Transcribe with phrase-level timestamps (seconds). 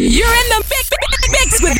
[0.00, 0.88] You're in the mix,
[1.28, 1.76] mix with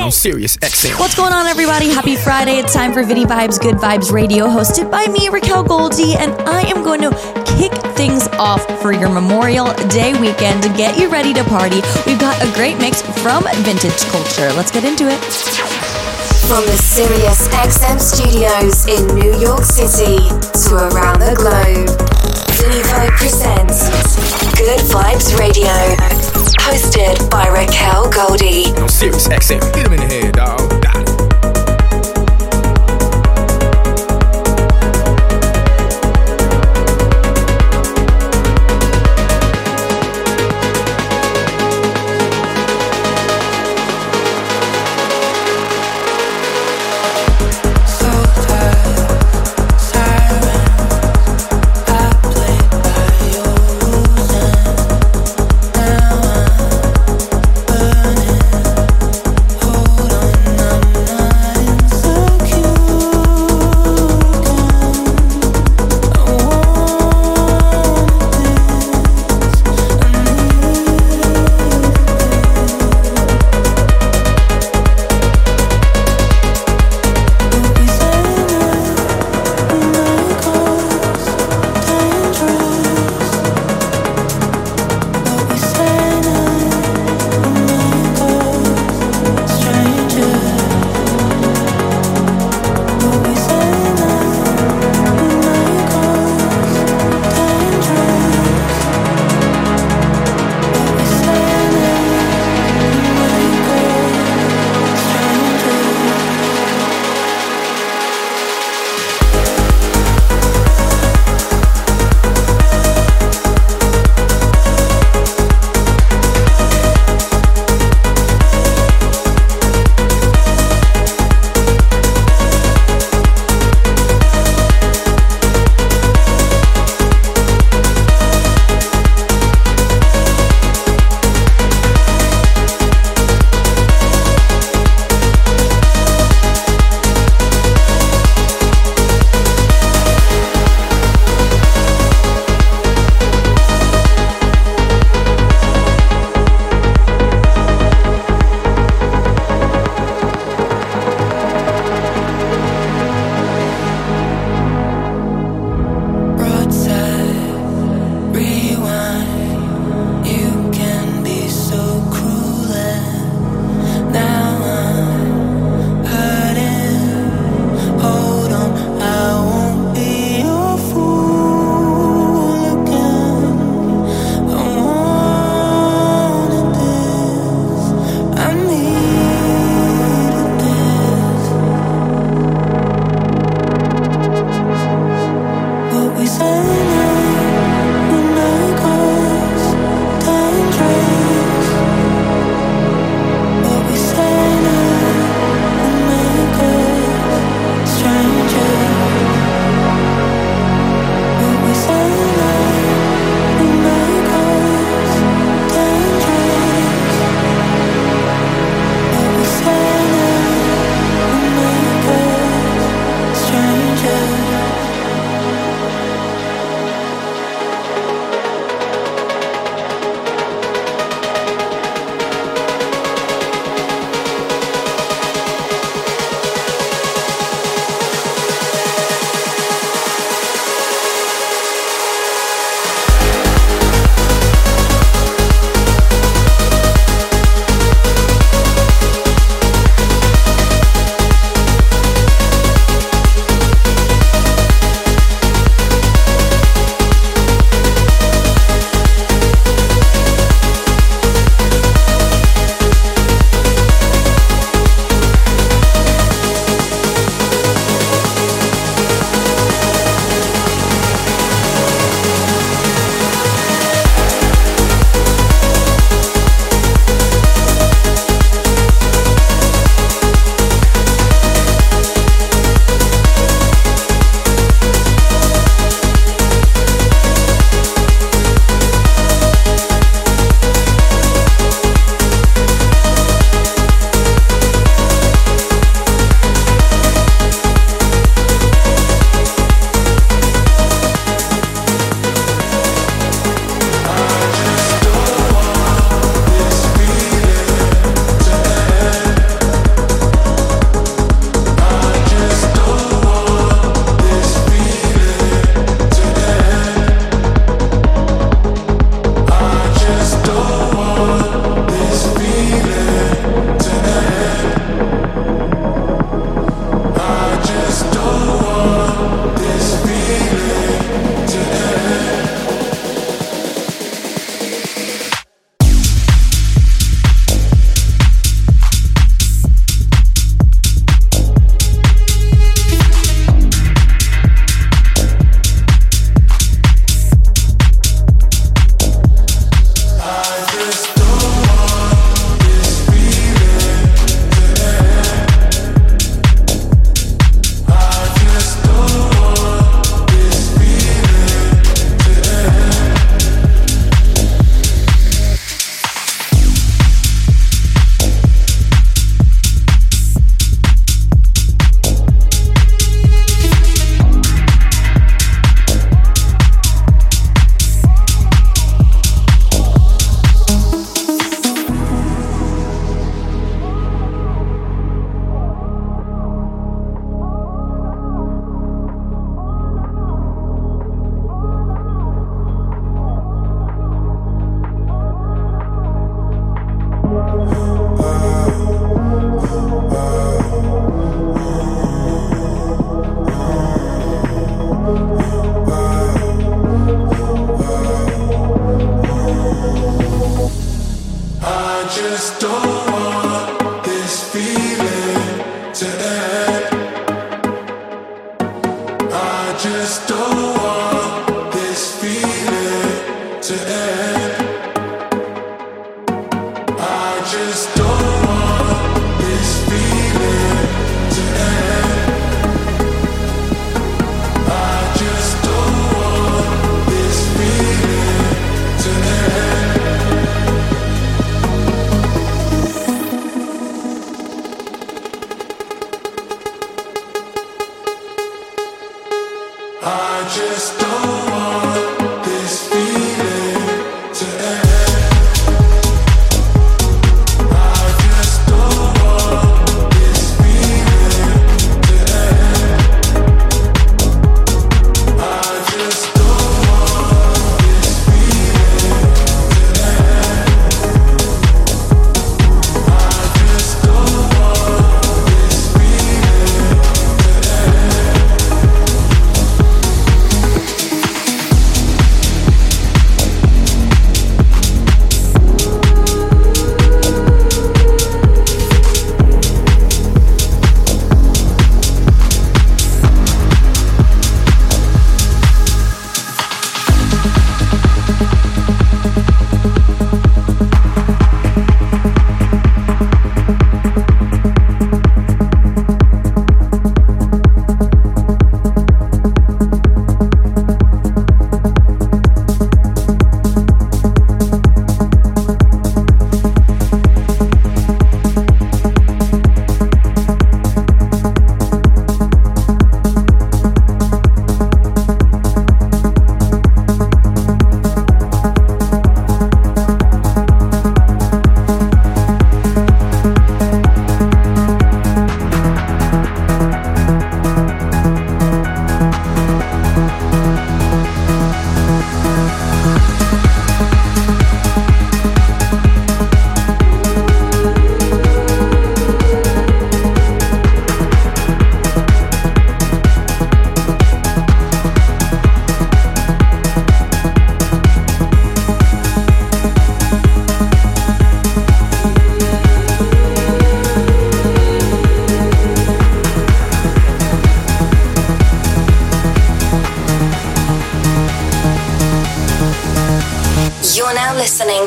[0.00, 0.98] I'm Sirius, XM.
[0.98, 1.90] What's going on, everybody?
[1.90, 2.52] Happy Friday.
[2.56, 6.62] It's time for Vinny Vibes Good Vibes Radio, hosted by me, Raquel Goldie, and I
[6.62, 7.10] am going to
[7.58, 11.82] kick things off for your Memorial Day weekend to get you ready to party.
[12.06, 14.50] We've got a great mix from Vintage Culture.
[14.56, 15.20] Let's get into it.
[16.48, 20.16] From the Sirius XM studios in New York City
[20.68, 22.23] to around the globe,
[22.64, 22.82] Vinny
[23.18, 23.90] presents
[24.56, 25.68] Good Vibes Radio,
[26.60, 28.72] hosted by Raquel Goldie.
[28.76, 29.60] I'm Sirius, XM.
[29.74, 31.23] Get him in the head, dog.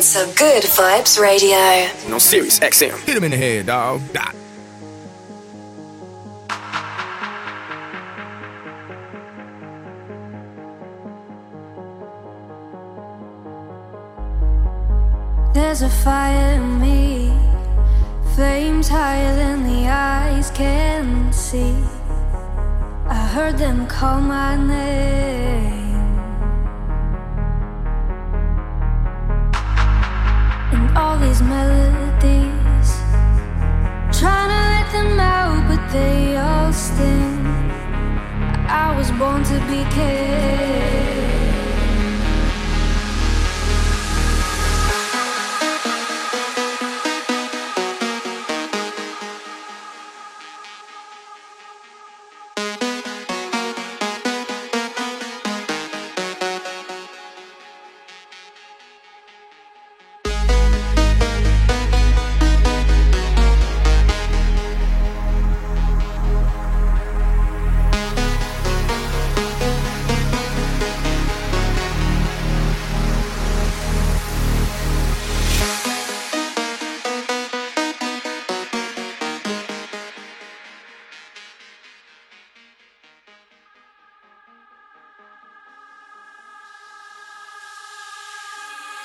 [0.08, 2.10] Listening to Good Vibes Radio.
[2.10, 2.98] No Sirius XM.
[3.06, 4.02] Hit him in the head, dog.
[4.14, 4.34] Dot.
[15.54, 17.38] There's a fire in me,
[18.34, 21.76] flames higher than the eyes can see.
[23.10, 25.77] I heard them call my name.
[30.98, 32.90] All these melodies.
[34.20, 37.46] Trying to let them out, but they all sting.
[38.68, 41.27] I was born to be king.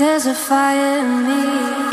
[0.02, 1.91] There's a fire in me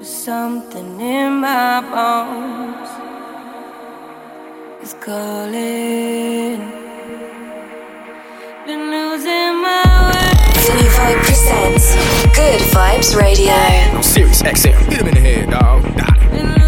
[0.00, 2.88] There's something in my bones
[4.82, 6.56] is calling.
[8.64, 10.40] Been losing my way.
[10.56, 14.00] 25% Good Vibes Radio.
[14.00, 14.72] Sirius XM.
[14.88, 15.84] Hit him in the head, dog.
[15.98, 16.59] Nah.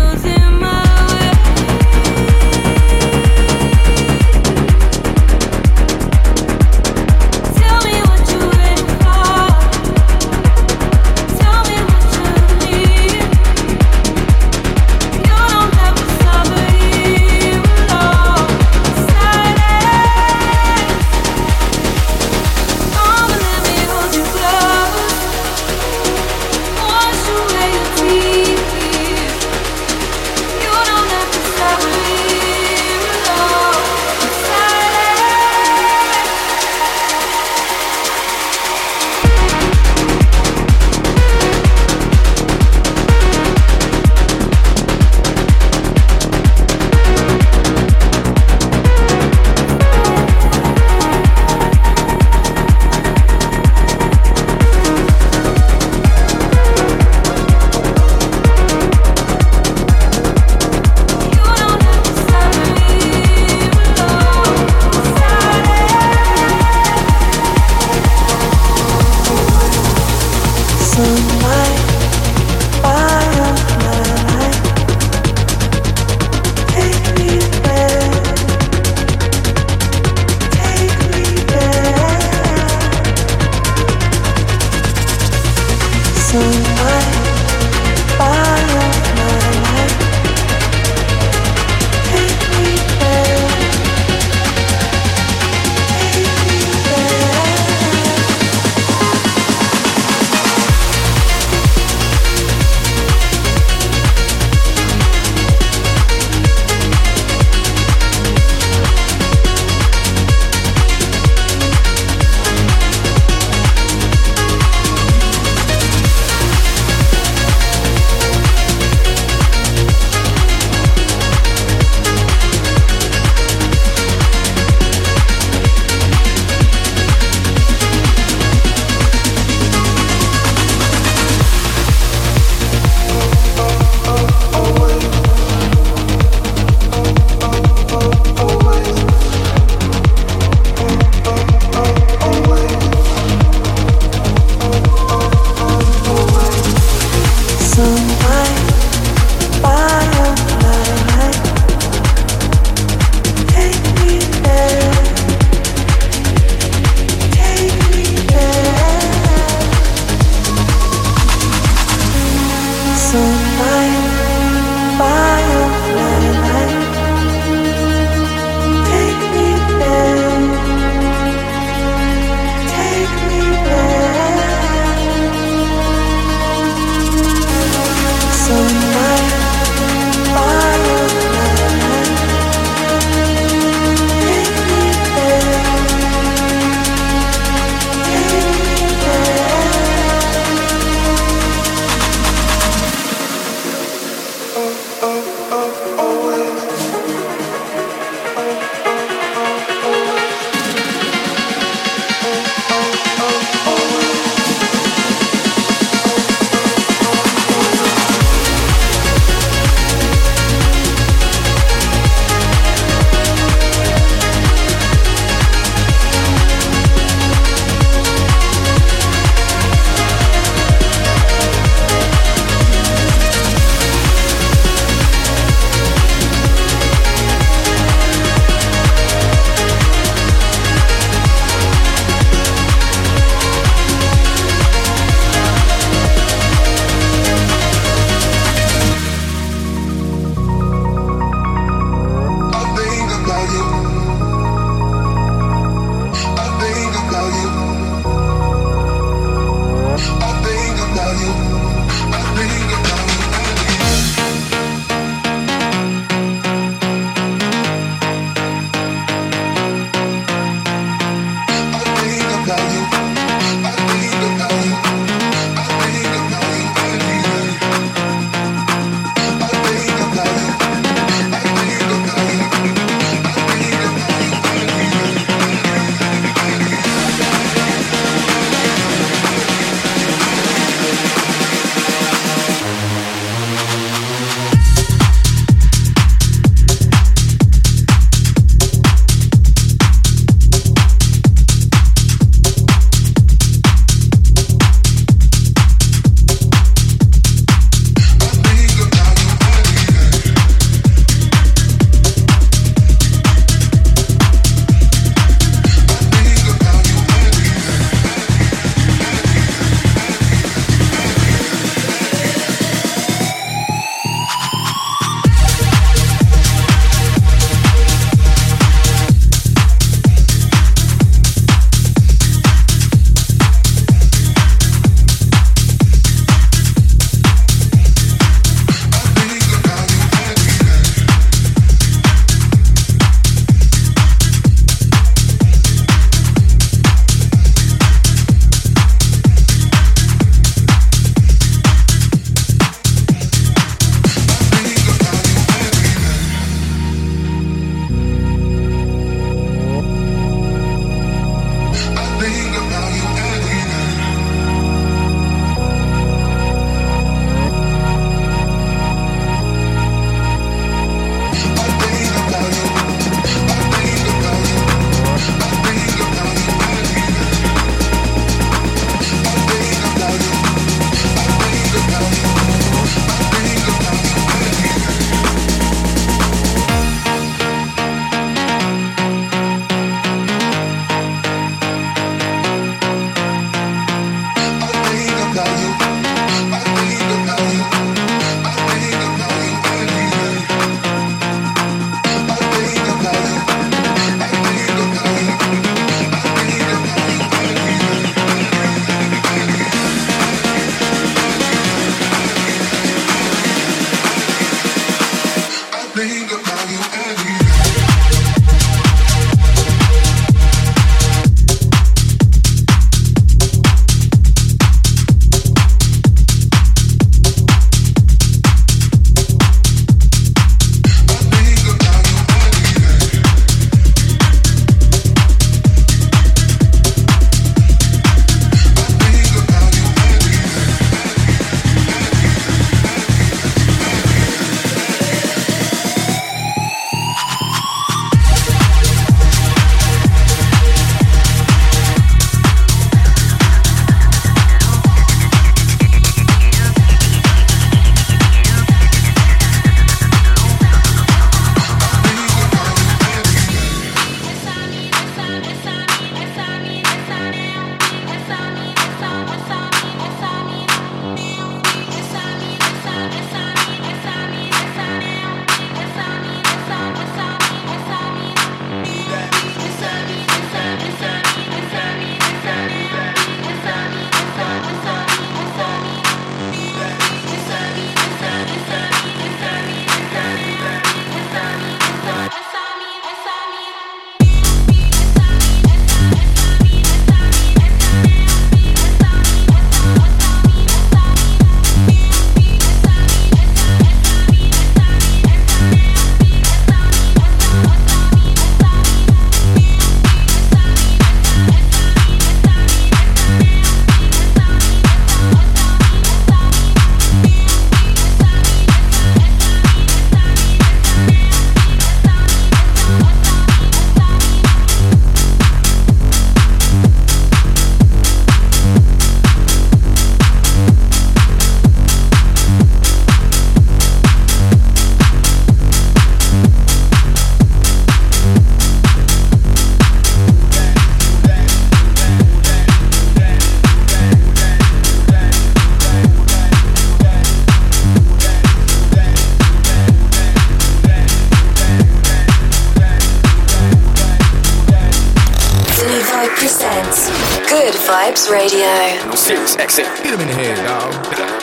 [548.28, 549.14] Radio.
[549.14, 550.02] Sirius XM.
[550.02, 551.41] Get him in the head, dog.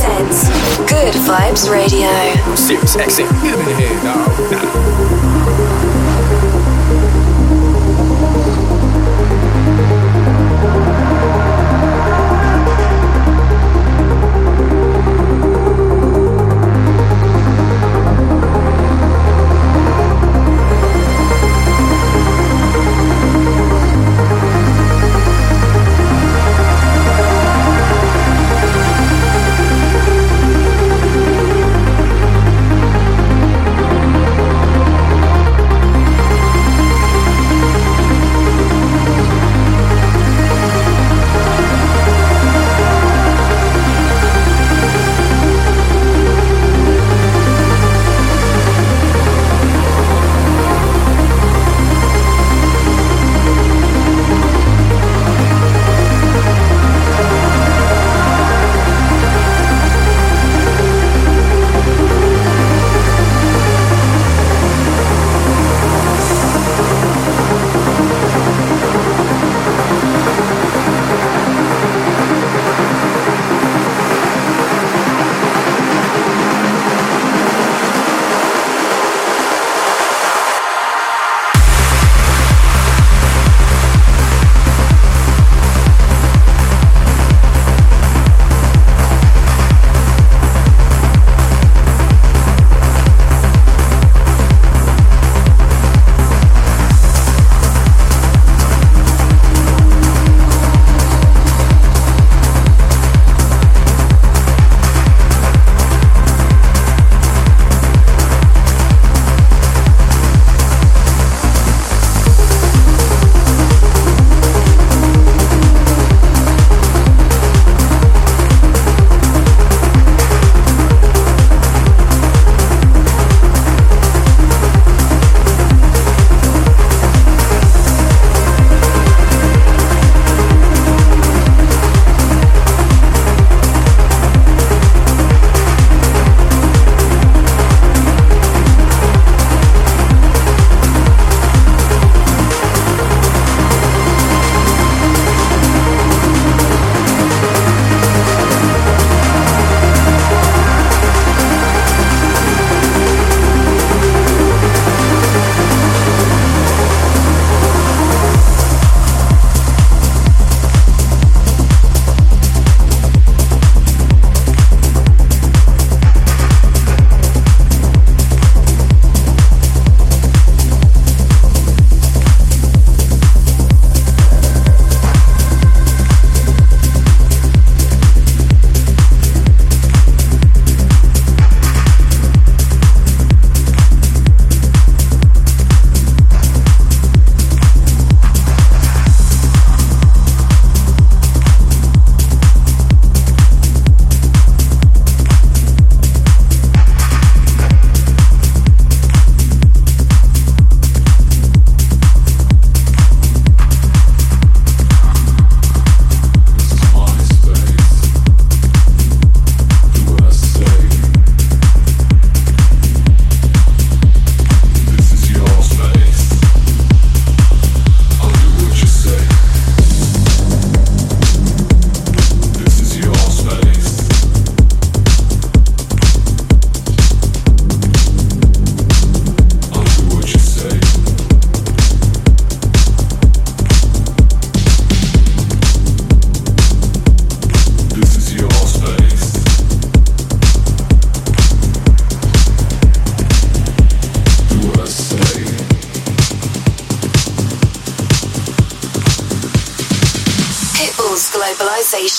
[0.00, 2.08] Good Vibes Radio.
[2.56, 3.28] Serious exit.
[3.42, 4.50] Get in here, dog.
[4.50, 4.99] Nah.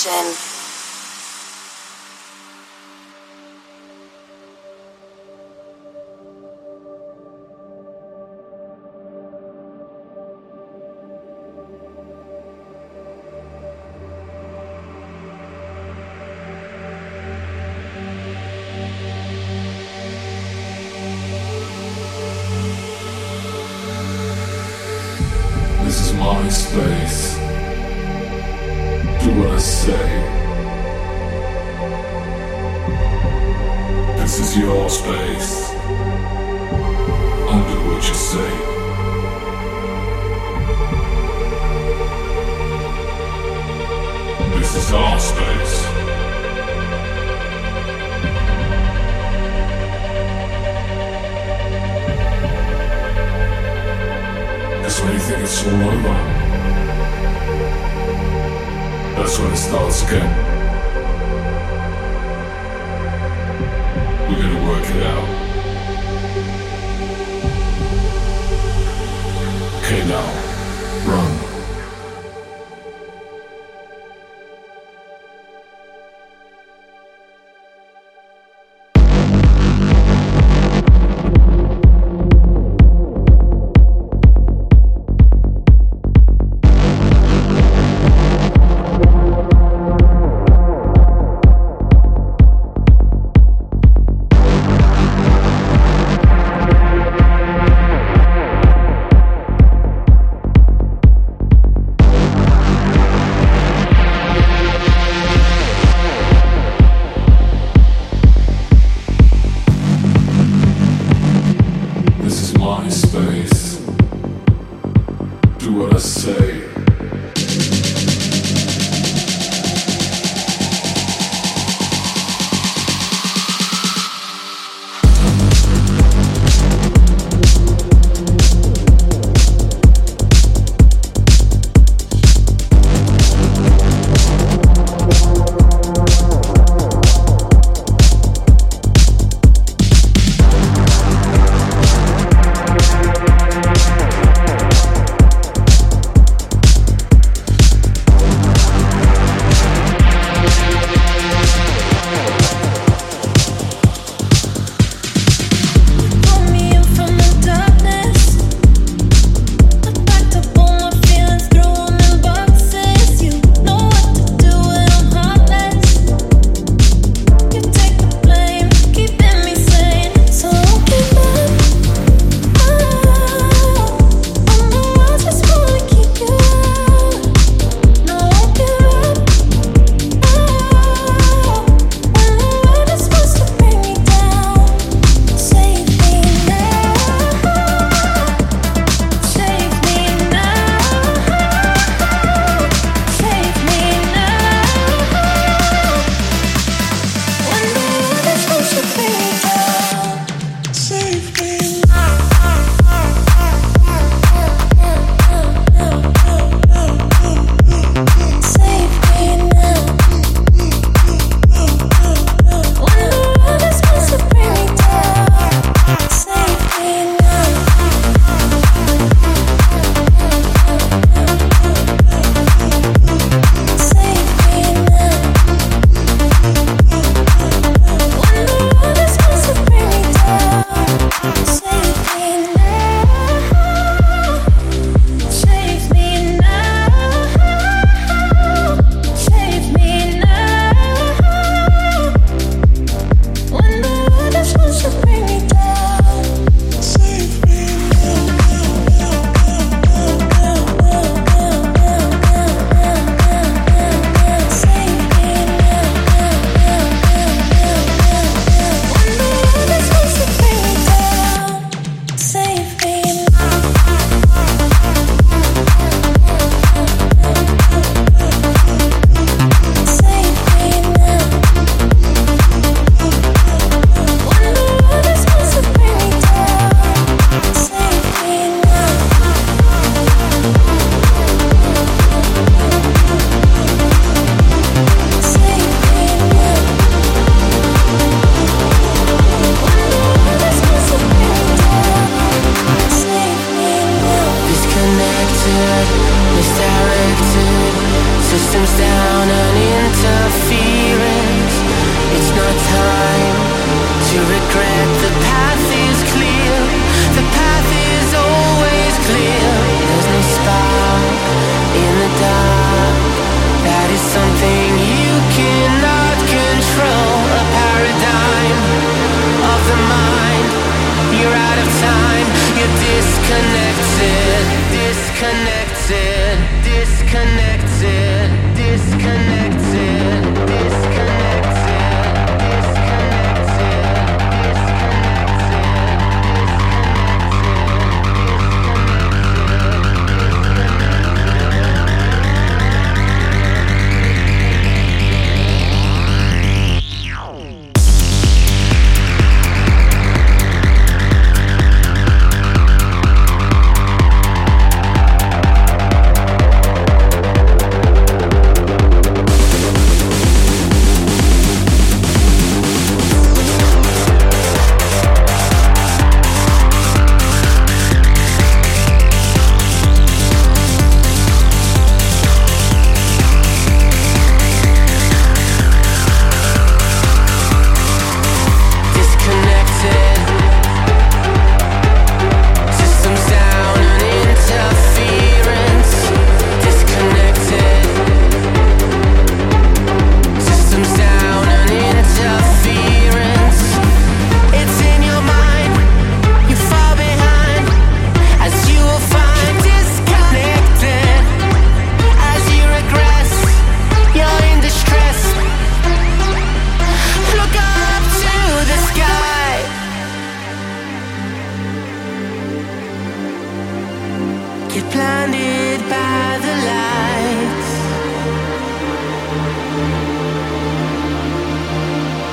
[0.04, 0.51] Nation.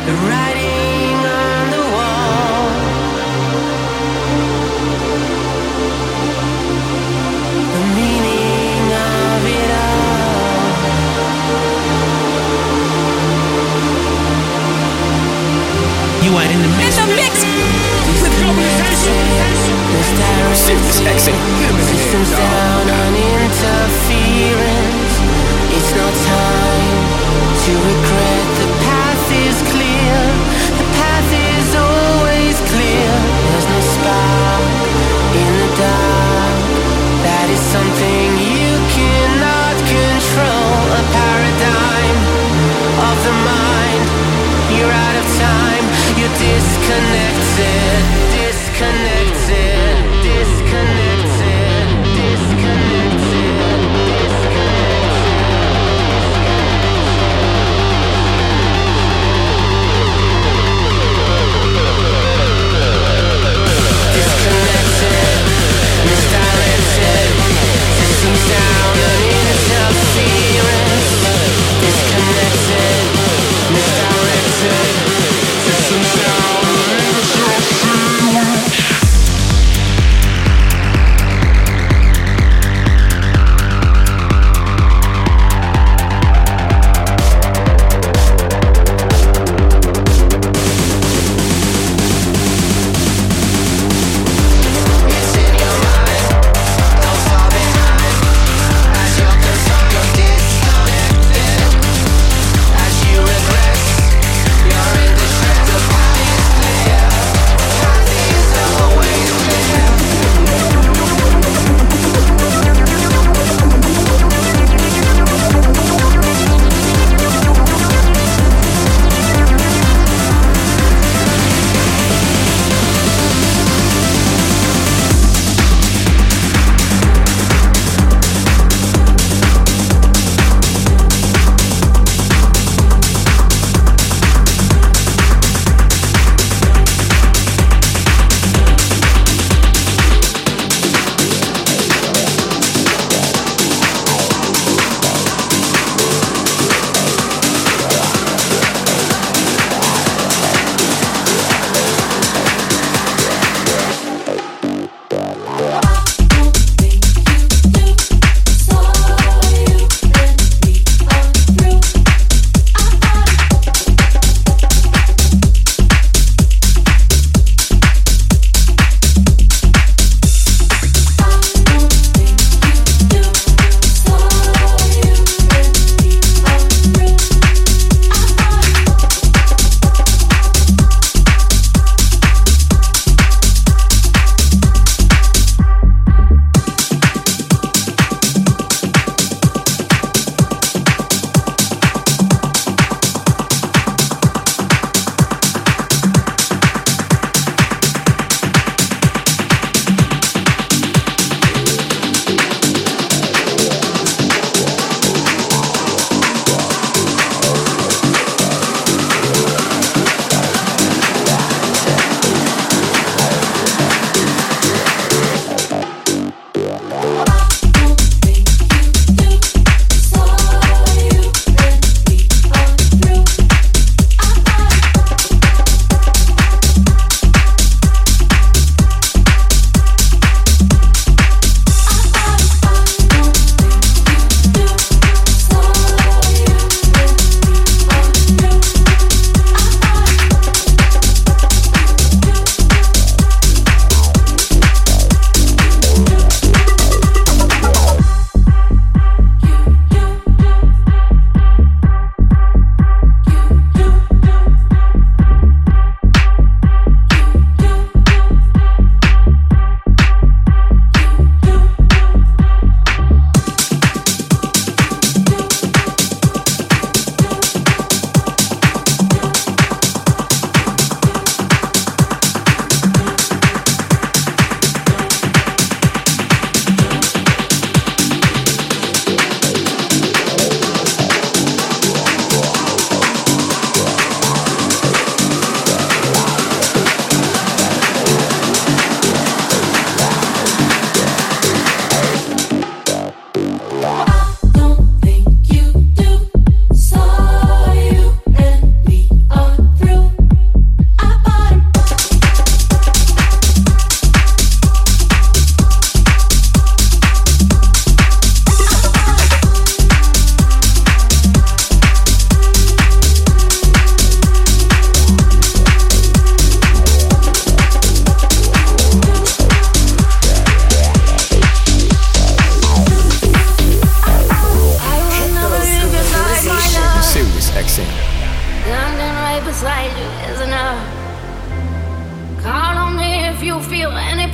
[0.08, 0.47] The writing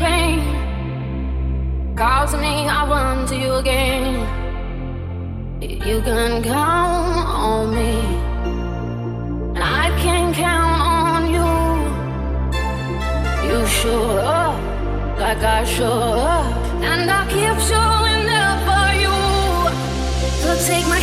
[0.04, 0.38] pain
[1.96, 4.04] calls me, I run to you again.
[5.88, 7.92] You can count on me,
[9.54, 11.50] and I can count on you.
[13.48, 14.04] You show
[14.38, 14.56] up
[15.22, 15.98] like I show
[16.36, 16.54] up,
[16.90, 19.16] and I keep showing up for you.
[20.42, 21.00] So take my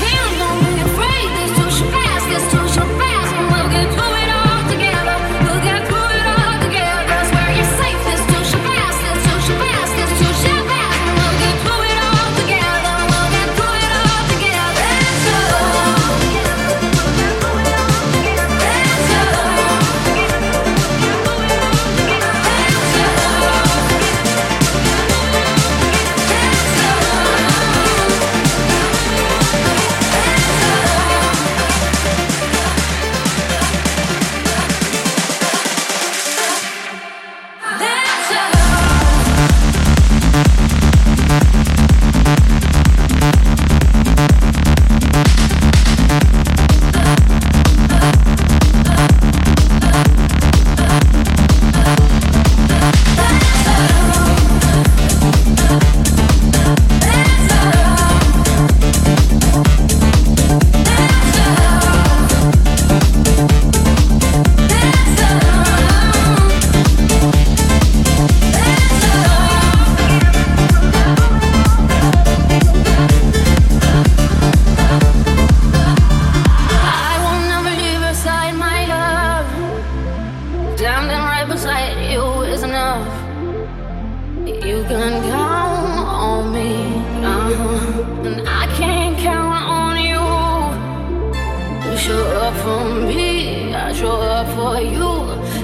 [92.63, 95.09] for me, I show up for you,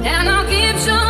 [0.04, 1.07] and I'll keep showing.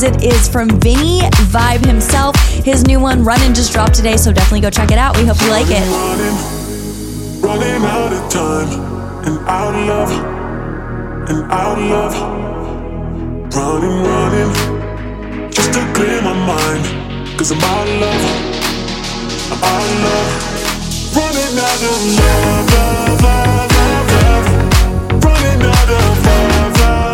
[0.00, 1.20] Because it is from Vinny
[1.52, 2.34] Vibe himself.
[2.64, 5.16] His new one, Runnin', just dropped today, so definitely go check it out.
[5.16, 5.84] We hope you like it.
[5.90, 6.36] Running,
[7.42, 8.68] running out of time
[9.26, 10.10] and out of love
[11.28, 12.14] and out of love.
[13.54, 16.84] Running, running, just to clear my mind.
[17.36, 18.24] Cause I'm out of love,
[19.52, 20.30] I'm out of love.
[21.16, 25.24] Running out of love, love, love, love, love.
[25.24, 27.09] Running out of love, love,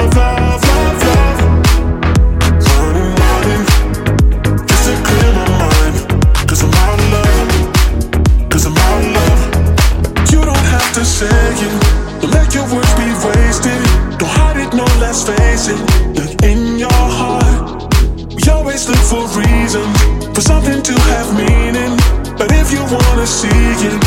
[11.61, 13.81] don't let your words be wasted.
[14.19, 15.81] Don't hide it, no, let's face it.
[16.19, 17.93] Look in your heart.
[18.35, 19.97] We always look for reasons,
[20.35, 21.97] for something to have meaning.
[22.37, 23.49] But if you wanna see
[23.89, 24.06] it,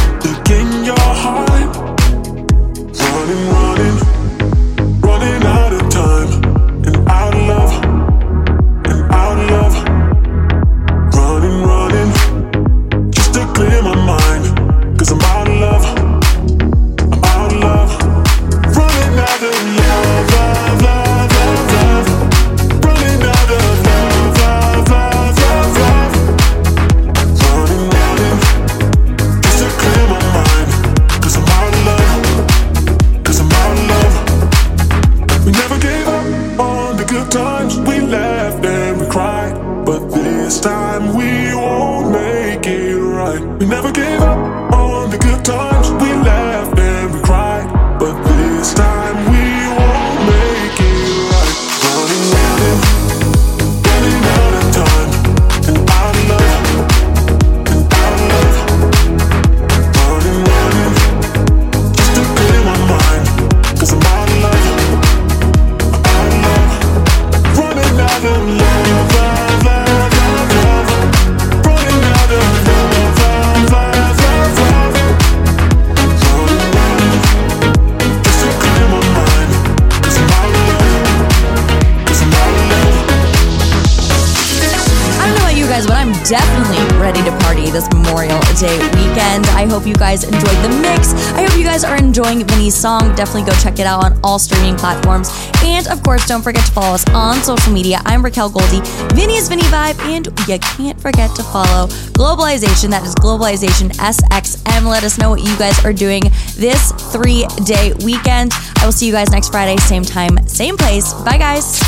[93.80, 95.30] it out on all streaming platforms.
[95.64, 98.00] And of course, don't forget to follow us on social media.
[98.06, 98.82] I'm Raquel Goldie.
[99.16, 100.00] Vinny is Vinny Vibe.
[100.02, 102.90] And you can't forget to follow Globalization.
[102.90, 104.86] That is Globalization SXM.
[104.86, 106.24] Let us know what you guys are doing
[106.56, 108.54] this three day weekend.
[108.78, 111.14] I will see you guys next Friday, same time, same place.
[111.14, 111.80] Bye, guys.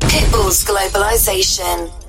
[0.00, 2.07] Pitbull's Globalization.